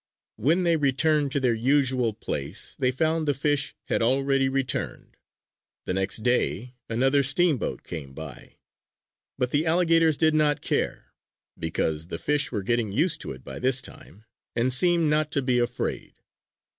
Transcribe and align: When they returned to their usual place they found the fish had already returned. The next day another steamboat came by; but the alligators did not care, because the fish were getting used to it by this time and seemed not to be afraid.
When 0.37 0.63
they 0.63 0.77
returned 0.77 1.31
to 1.33 1.39
their 1.39 1.53
usual 1.53 2.11
place 2.11 2.75
they 2.79 2.89
found 2.89 3.27
the 3.27 3.35
fish 3.35 3.75
had 3.85 4.01
already 4.01 4.49
returned. 4.49 5.15
The 5.85 5.93
next 5.93 6.23
day 6.23 6.73
another 6.89 7.21
steamboat 7.21 7.83
came 7.83 8.13
by; 8.15 8.55
but 9.37 9.51
the 9.51 9.67
alligators 9.67 10.17
did 10.17 10.33
not 10.33 10.63
care, 10.63 11.13
because 11.55 12.07
the 12.07 12.17
fish 12.17 12.51
were 12.51 12.63
getting 12.63 12.91
used 12.91 13.21
to 13.21 13.31
it 13.31 13.43
by 13.43 13.59
this 13.59 13.79
time 13.79 14.25
and 14.55 14.73
seemed 14.73 15.07
not 15.07 15.31
to 15.33 15.41
be 15.43 15.59
afraid. 15.59 16.15